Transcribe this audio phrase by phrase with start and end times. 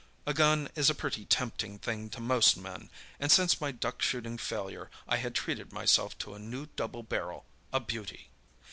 [0.25, 4.35] A gun is a pretty tempting thing to most men, and since my duck shooting
[4.39, 8.31] failure I had treated myself to a new double barrel—a beauty.